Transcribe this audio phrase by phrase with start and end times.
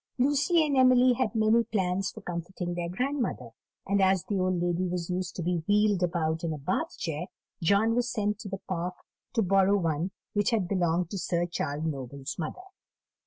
[0.17, 3.51] Lucy and Emily had many plans for comforting their grandmother;
[3.85, 7.27] and as the old lady was used to be wheeled about in a Bath chair,
[7.61, 8.95] John was sent to the Park
[9.33, 12.63] to borrow one which had belonged to Sir Charles Noble's mother.